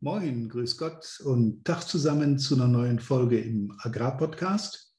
[0.00, 4.96] Moin, grüß Gott und Tag zusammen zu einer neuen Folge im Agrarpodcast.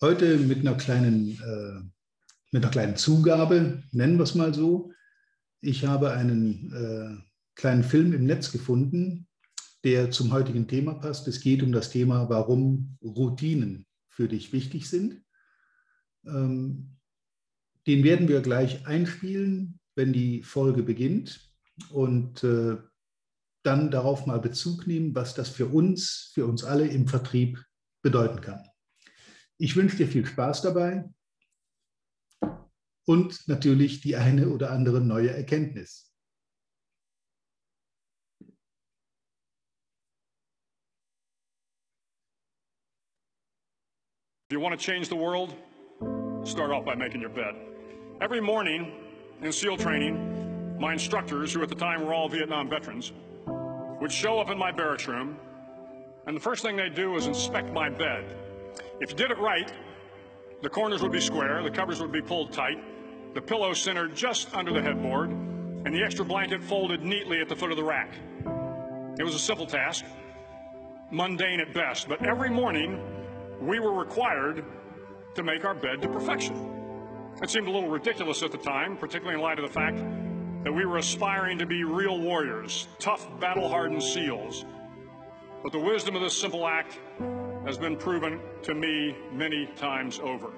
[0.00, 1.82] Heute mit einer kleinen, äh,
[2.52, 4.92] mit einer kleinen Zugabe, nennen wir es mal so.
[5.60, 7.24] Ich habe einen äh,
[7.56, 9.26] kleinen Film im Netz gefunden,
[9.82, 11.26] der zum heutigen Thema passt.
[11.26, 15.24] Es geht um das Thema, warum Routinen für dich wichtig sind.
[16.24, 16.98] Ähm,
[17.88, 21.52] den werden wir gleich einspielen, wenn die Folge beginnt.
[21.90, 22.76] Und äh,
[23.64, 27.64] dann darauf mal Bezug nehmen, was das für uns, für uns alle im Vertrieb
[28.02, 28.62] bedeuten kann.
[29.58, 31.04] Ich wünsche dir viel Spaß dabei
[33.06, 36.10] und natürlich die eine oder andere neue Erkenntnis.
[44.46, 45.54] If you want to change the world,
[46.44, 47.54] start off by making your bed.
[48.20, 48.92] Every morning
[49.40, 53.12] in SEAL training, my instructors, who at the time were all Vietnam veterans,
[54.00, 55.38] would show up in my barracks room,
[56.26, 58.36] and the first thing they'd do was inspect my bed.
[59.00, 59.72] If you did it right,
[60.62, 62.82] the corners would be square, the covers would be pulled tight,
[63.34, 67.56] the pillow centered just under the headboard, and the extra blanket folded neatly at the
[67.56, 68.14] foot of the rack.
[69.18, 70.04] It was a simple task,
[71.10, 73.00] mundane at best, but every morning
[73.60, 74.64] we were required
[75.34, 76.54] to make our bed to perfection.
[77.42, 79.98] It seemed a little ridiculous at the time, particularly in light of the fact
[80.64, 84.64] that we were aspiring to be real warriors, tough, battle hardened SEALs.
[85.62, 86.98] But the wisdom of this simple act
[87.66, 90.50] has been proven to me many times over.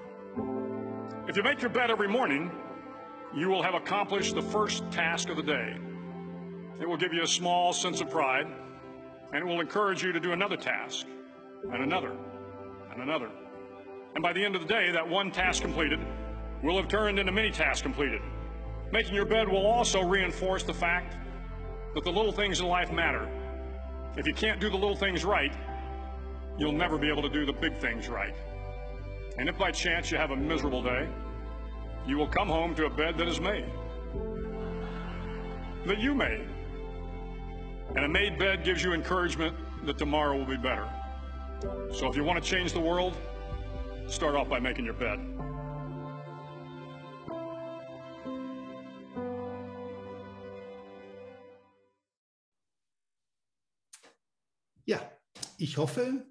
[1.29, 2.53] If you make your bed every morning,
[3.35, 5.77] you will have accomplished the first task of the day.
[6.81, 8.47] It will give you a small sense of pride,
[9.33, 11.07] and it will encourage you to do another task,
[11.73, 12.17] and another,
[12.93, 13.31] and another.
[14.15, 15.99] And by the end of the day, that one task completed
[16.63, 18.23] will have turned into many tasks completed.
[18.93, 21.17] Making your bed will also reinforce the fact
[21.95, 23.29] that the little things in life matter.
[24.17, 25.53] If you can't do the little things right,
[26.59, 28.35] you'll never be able to do the big things right.
[29.39, 31.09] And if by chance you have a miserable day,
[32.07, 33.67] you will come home to a bed that is made.
[35.87, 36.47] That you made.
[37.95, 40.89] And a made bed gives you encouragement that tomorrow will be better.
[41.93, 43.17] So if you want to change the world,
[44.07, 45.19] start off by making your bed.
[55.67, 56.25] Ich hoffe,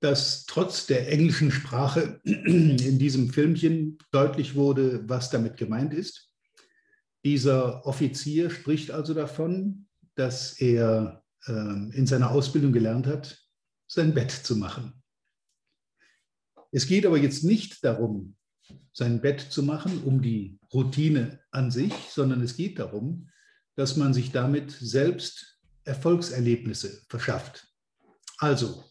[0.00, 6.32] dass trotz der englischen Sprache in diesem Filmchen deutlich wurde, was damit gemeint ist.
[7.22, 13.38] Dieser Offizier spricht also davon, dass er äh, in seiner Ausbildung gelernt hat,
[13.86, 14.94] sein Bett zu machen.
[16.72, 18.36] Es geht aber jetzt nicht darum,
[18.94, 23.28] sein Bett zu machen, um die Routine an sich, sondern es geht darum,
[23.76, 27.69] dass man sich damit selbst Erfolgserlebnisse verschafft.
[28.40, 28.82] Also,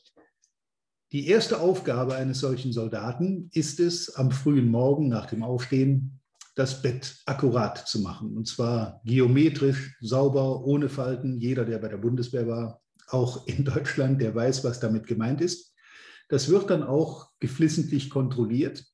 [1.12, 6.22] die erste Aufgabe eines solchen Soldaten ist es, am frühen Morgen nach dem Aufstehen
[6.54, 8.38] das Bett akkurat zu machen.
[8.38, 11.40] Und zwar geometrisch, sauber, ohne Falten.
[11.40, 15.74] Jeder, der bei der Bundeswehr war, auch in Deutschland, der weiß, was damit gemeint ist.
[16.28, 18.86] Das wird dann auch geflissentlich kontrolliert.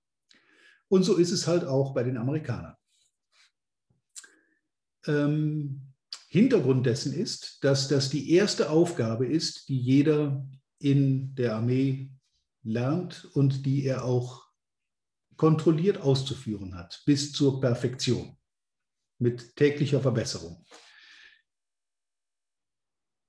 [0.88, 2.76] Und so ist es halt auch bei den Amerikanern.
[5.06, 5.95] Ähm,
[6.36, 10.46] Hintergrund dessen ist, dass das die erste Aufgabe ist, die jeder
[10.80, 12.12] in der Armee
[12.62, 14.46] lernt und die er auch
[15.38, 18.36] kontrolliert auszuführen hat, bis zur Perfektion,
[19.18, 20.66] mit täglicher Verbesserung.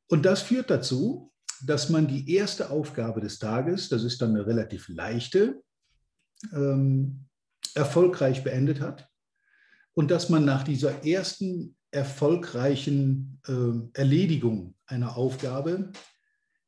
[0.08, 1.32] Und das führt dazu,
[1.64, 5.62] dass man die erste Aufgabe des Tages, das ist dann eine relativ leichte,
[6.52, 7.28] ähm,
[7.74, 9.08] erfolgreich beendet hat
[9.94, 15.92] und dass man nach dieser ersten erfolgreichen äh, Erledigung einer Aufgabe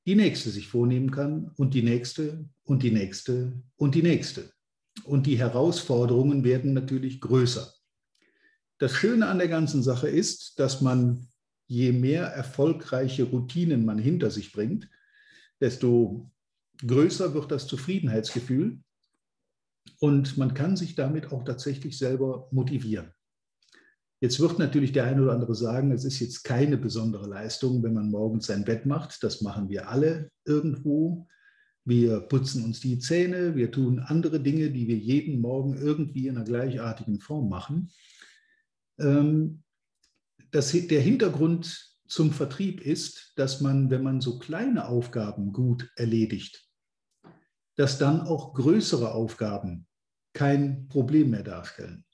[0.07, 4.51] die nächste sich vornehmen kann und die nächste und die nächste und die nächste.
[5.05, 7.75] Und die Herausforderungen werden natürlich größer.
[8.79, 11.29] Das Schöne an der ganzen Sache ist, dass man,
[11.67, 14.89] je mehr erfolgreiche Routinen man hinter sich bringt,
[15.61, 16.31] desto
[16.87, 18.81] größer wird das Zufriedenheitsgefühl
[20.01, 23.13] und man kann sich damit auch tatsächlich selber motivieren.
[24.21, 27.95] Jetzt wird natürlich der eine oder andere sagen, es ist jetzt keine besondere Leistung, wenn
[27.95, 29.23] man morgens sein Bett macht.
[29.23, 31.29] Das machen wir alle irgendwo.
[31.85, 36.37] Wir putzen uns die Zähne, wir tun andere Dinge, die wir jeden Morgen irgendwie in
[36.37, 37.91] einer gleichartigen Form machen.
[38.99, 39.63] Ähm,
[40.51, 46.69] das, der Hintergrund zum Vertrieb ist, dass man, wenn man so kleine Aufgaben gut erledigt,
[47.77, 49.87] dass dann auch größere Aufgaben
[50.33, 52.05] kein Problem mehr darstellen.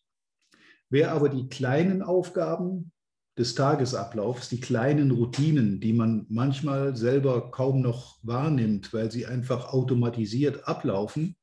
[0.90, 2.92] Wer aber die kleinen Aufgaben
[3.36, 9.72] des Tagesablaufs, die kleinen Routinen, die man manchmal selber kaum noch wahrnimmt, weil sie einfach
[9.72, 11.36] automatisiert ablaufen,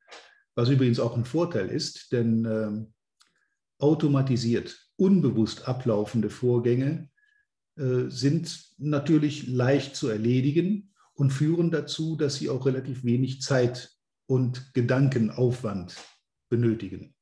[0.55, 2.85] was übrigens auch ein Vorteil ist, denn äh,
[3.79, 7.09] automatisiert, unbewusst ablaufende Vorgänge
[7.77, 13.91] äh, sind natürlich leicht zu erledigen und führen dazu, dass sie auch relativ wenig Zeit
[14.27, 15.95] und Gedankenaufwand
[16.49, 17.15] benötigen.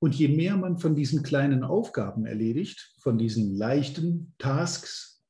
[0.00, 5.22] Und je mehr man von diesen kleinen Aufgaben erledigt, von diesen leichten Tasks,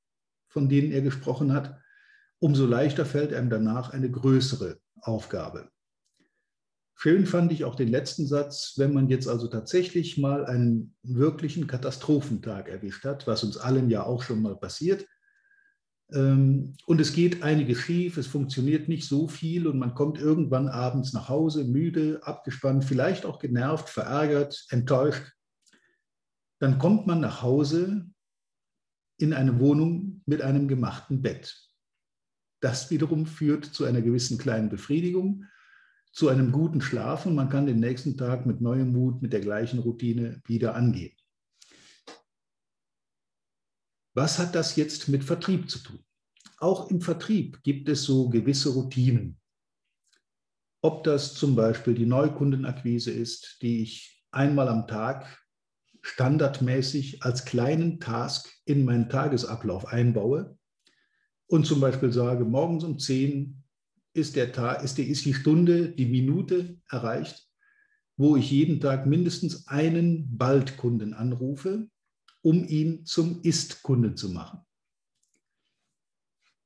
[0.49, 1.77] von denen er gesprochen hat,
[2.39, 5.69] umso leichter fällt einem danach eine größere Aufgabe.
[6.95, 11.67] Schön fand ich auch den letzten Satz, wenn man jetzt also tatsächlich mal einen wirklichen
[11.67, 15.07] Katastrophentag erwischt hat, was uns allen ja auch schon mal passiert,
[16.13, 21.13] und es geht einiges schief, es funktioniert nicht so viel und man kommt irgendwann abends
[21.13, 25.33] nach Hause, müde, abgespannt, vielleicht auch genervt, verärgert, enttäuscht.
[26.59, 28.11] Dann kommt man nach Hause
[29.19, 31.69] in eine Wohnung mit einem gemachten Bett.
[32.61, 35.45] Das wiederum führt zu einer gewissen kleinen Befriedigung,
[36.13, 39.41] zu einem guten Schlaf und man kann den nächsten Tag mit neuem Mut, mit der
[39.41, 41.17] gleichen Routine wieder angehen.
[44.15, 46.05] Was hat das jetzt mit Vertrieb zu tun?
[46.59, 49.39] Auch im Vertrieb gibt es so gewisse Routinen.
[50.83, 55.27] Ob das zum Beispiel die Neukundenakquise ist, die ich einmal am Tag
[56.03, 60.59] standardmäßig als kleinen Task in meinen Tagesablauf einbaue
[61.47, 63.63] und zum Beispiel sage, morgens um 10
[64.15, 67.47] ist, der Tag, ist, die, ist die Stunde, die Minute erreicht,
[68.17, 71.89] wo ich jeden Tag mindestens einen Baldkunden anrufe
[72.43, 74.61] um ihn zum Ist-Kunden zu machen.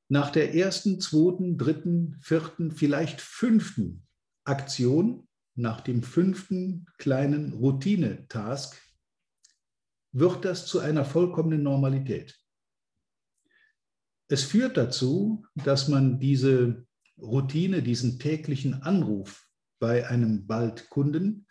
[0.07, 4.05] Nach der ersten, zweiten, dritten, vierten, vielleicht fünften
[4.43, 8.79] Aktion, nach dem fünften kleinen Routine-Task,
[10.11, 12.39] wird das zu einer vollkommenen Normalität.
[14.27, 16.85] Es führt dazu, dass man diese
[17.17, 19.47] Routine, diesen täglichen Anruf
[19.79, 21.44] bei einem Baldkunden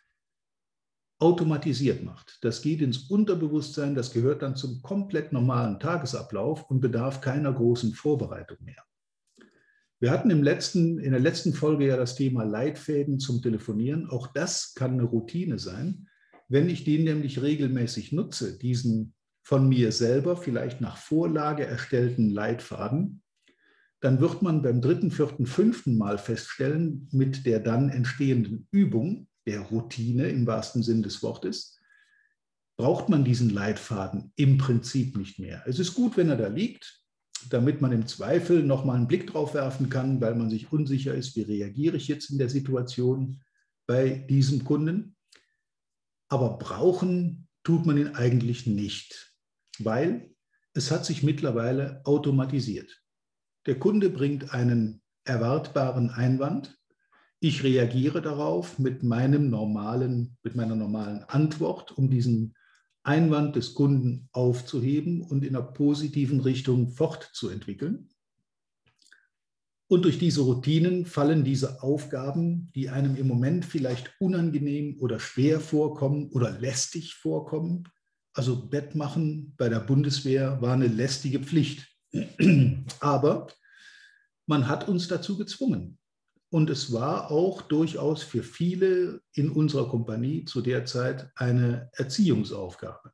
[1.25, 2.37] automatisiert macht.
[2.43, 7.95] Das geht ins Unterbewusstsein, das gehört dann zum komplett normalen Tagesablauf und bedarf keiner großen
[7.95, 8.85] Vorbereitung mehr.
[10.01, 14.11] Wir hatten im letzten, in der letzten Folge ja das Thema Leitfäden zum Telefonieren.
[14.11, 16.09] Auch das kann eine Routine sein.
[16.49, 23.23] Wenn ich den nämlich regelmäßig nutze, diesen von mir selber vielleicht nach Vorlage erstellten Leitfaden,
[24.01, 29.61] dann wird man beim dritten, vierten, fünften Mal feststellen, mit der dann entstehenden Übung, der
[29.61, 31.79] Routine im wahrsten Sinn des Wortes,
[32.77, 35.63] braucht man diesen Leitfaden im Prinzip nicht mehr.
[35.67, 37.05] Es ist gut, wenn er da liegt,
[37.51, 41.37] damit man im Zweifel nochmal einen Blick drauf werfen kann, weil man sich unsicher ist,
[41.37, 43.43] wie reagiere ich jetzt in der Situation
[43.87, 45.17] bei diesem Kunden.
[46.29, 49.37] Aber brauchen tut man ihn eigentlich nicht,
[49.79, 50.35] weil
[50.73, 53.03] es hat sich mittlerweile automatisiert.
[53.67, 56.79] Der Kunde bringt einen erwartbaren Einwand
[57.45, 62.55] ich reagiere darauf mit meinem normalen, mit meiner normalen Antwort, um diesen
[63.03, 68.09] Einwand des Kunden aufzuheben und in einer positiven Richtung fortzuentwickeln.
[69.89, 75.61] Und durch diese Routinen fallen diese Aufgaben, die einem im Moment vielleicht unangenehm oder schwer
[75.61, 77.87] vorkommen oder lästig vorkommen.
[78.33, 81.87] Also Bett machen bei der Bundeswehr war eine lästige Pflicht.
[83.01, 83.49] Aber
[84.47, 85.99] man hat uns dazu gezwungen.
[86.55, 93.11] Und es war auch durchaus für viele in unserer Kompanie zu der Zeit eine Erziehungsaufgabe.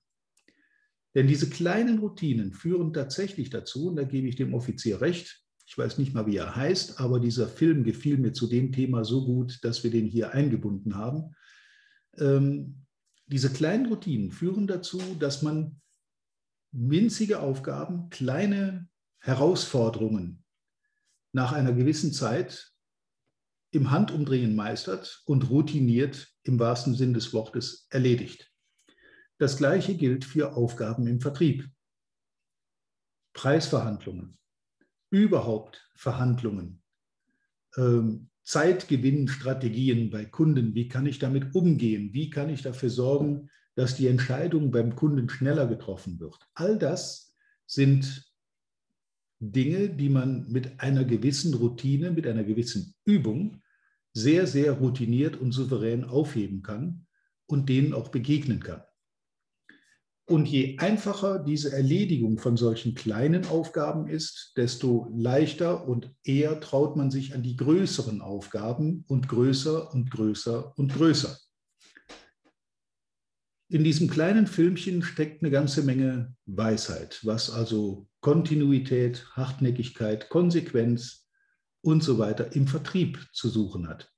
[1.15, 5.79] Denn diese kleinen Routinen führen tatsächlich dazu, und da gebe ich dem Offizier recht, ich
[5.79, 9.25] weiß nicht mal, wie er heißt, aber dieser Film gefiel mir zu dem Thema so
[9.25, 11.35] gut, dass wir den hier eingebunden haben.
[12.19, 12.85] Ähm,
[13.27, 15.81] diese kleinen Routinen führen dazu, dass man
[16.73, 20.45] winzige Aufgaben, kleine Herausforderungen
[21.33, 22.70] nach einer gewissen Zeit
[23.71, 28.53] im Handumdrehen meistert und routiniert im wahrsten Sinn des Wortes erledigt.
[29.39, 31.69] Das Gleiche gilt für Aufgaben im Vertrieb.
[33.33, 34.39] Preisverhandlungen,
[35.11, 36.83] überhaupt Verhandlungen,
[37.77, 43.97] ähm, Zeitgewinnstrategien bei Kunden, wie kann ich damit umgehen, wie kann ich dafür sorgen, dass
[43.97, 46.49] die Entscheidung beim Kunden schneller getroffen wird.
[46.55, 47.35] All das
[47.67, 48.30] sind
[49.41, 53.63] Dinge, die man mit einer gewissen Routine, mit einer gewissen Übung
[54.13, 57.07] sehr, sehr routiniert und souverän aufheben kann
[57.47, 58.83] und denen auch begegnen kann.
[60.27, 66.97] Und je einfacher diese Erledigung von solchen kleinen Aufgaben ist, desto leichter und eher traut
[66.97, 71.37] man sich an die größeren Aufgaben und größer und größer und größer.
[73.71, 81.29] In diesem kleinen Filmchen steckt eine ganze Menge Weisheit, was also Kontinuität, Hartnäckigkeit, Konsequenz
[81.81, 84.13] und so weiter im Vertrieb zu suchen hat.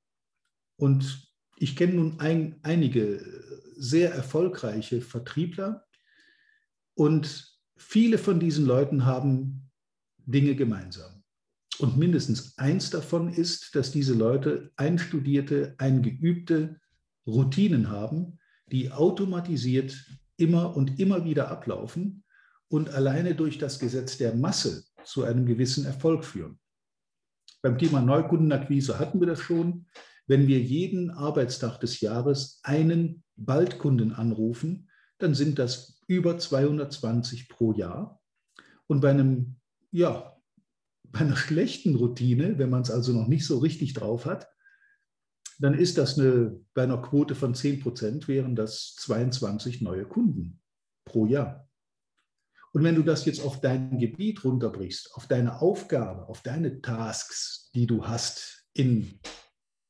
[0.76, 1.28] Und
[1.58, 3.22] ich kenne nun ein, einige
[3.76, 5.84] sehr erfolgreiche Vertriebler
[6.94, 9.70] und viele von diesen Leuten haben
[10.24, 11.22] Dinge gemeinsam.
[11.78, 16.80] Und mindestens eins davon ist, dass diese Leute einstudierte, eingeübte
[17.26, 19.94] Routinen haben, die automatisiert
[20.36, 22.24] immer und immer wieder ablaufen
[22.68, 26.58] und alleine durch das Gesetz der Masse zu einem gewissen Erfolg führen.
[27.60, 29.86] Beim Thema Neukundenakquise hatten wir das schon.
[30.26, 34.88] Wenn wir jeden Arbeitstag des Jahres einen Baldkunden anrufen,
[35.18, 38.20] dann sind das über 220 pro Jahr.
[38.86, 39.56] Und bei einem,
[39.90, 40.36] ja,
[41.04, 44.48] bei einer schlechten Routine, wenn man es also noch nicht so richtig drauf hat,
[45.62, 50.60] dann ist das eine, bei einer Quote von 10 Prozent wären das 22 neue Kunden
[51.04, 51.68] pro Jahr.
[52.72, 57.70] Und wenn du das jetzt auf dein Gebiet runterbrichst, auf deine Aufgabe, auf deine Tasks,
[57.76, 59.20] die du hast in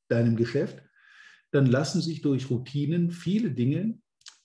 [0.08, 0.82] deinem Geschäft,
[1.52, 3.98] dann lassen sich durch Routinen viele Dinge,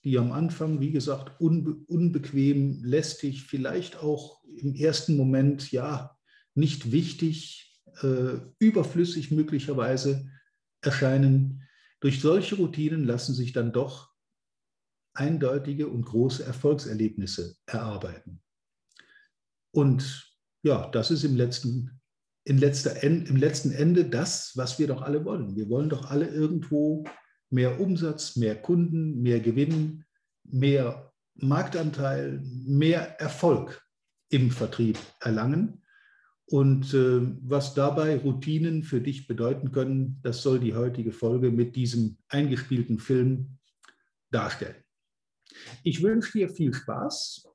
[0.04, 6.16] die am Anfang, wie gesagt, unbe unbequem, lästig, vielleicht auch im ersten Moment, ja,
[6.54, 10.30] nicht wichtig, äh, überflüssig möglicherweise
[10.82, 11.62] erscheinen.
[12.00, 14.12] Durch solche Routinen lassen sich dann doch
[15.14, 18.40] eindeutige und große Erfolgserlebnisse erarbeiten.
[19.72, 22.00] Und ja, das ist im letzten,
[22.44, 25.56] in letzter, im letzten Ende das, was wir doch alle wollen.
[25.56, 27.04] Wir wollen doch alle irgendwo
[27.50, 30.04] mehr Umsatz, mehr Kunden, mehr Gewinn,
[30.44, 33.82] mehr Marktanteil, mehr Erfolg
[34.30, 35.77] im Vertrieb erlangen.
[36.50, 41.76] Und äh, was dabei Routinen für dich bedeuten können, das soll die heutige Folge mit
[41.76, 43.58] diesem eingespielten Film
[44.30, 44.82] darstellen.
[45.82, 47.48] Ich wünsche dir viel Spaß.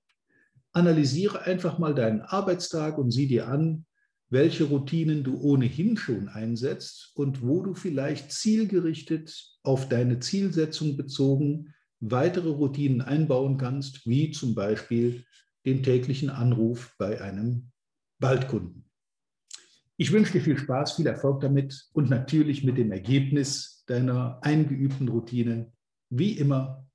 [0.73, 3.85] Analysiere einfach mal deinen Arbeitstag und sieh dir an,
[4.29, 11.73] welche Routinen du ohnehin schon einsetzt und wo du vielleicht zielgerichtet auf deine Zielsetzung bezogen
[12.00, 15.23] weitere Routinen einbauen kannst, wie zum Beispiel
[15.65, 17.71] den täglichen Anruf bei einem
[18.24, 18.86] Waldkunden.
[19.98, 25.08] Ich wünsche dir viel Spaß, viel Erfolg damit und natürlich mit dem Ergebnis deiner eingeübten
[25.08, 25.72] Routine,
[26.10, 26.88] wie immer,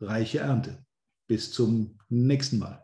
[0.00, 0.84] reiche Ernte.
[1.26, 2.83] Bis zum nächsten Mal.